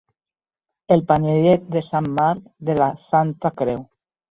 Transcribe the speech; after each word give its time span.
El 0.95 1.03
panellet 1.11 1.69
de 1.77 1.85
Sant 1.89 2.09
Marc, 2.17 2.43
de 2.71 2.79
la 2.83 2.91
Santa 3.05 3.55
Creu. 3.63 3.89